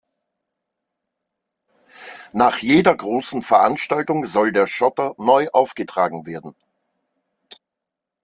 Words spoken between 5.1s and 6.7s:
neu aufgetragen werden.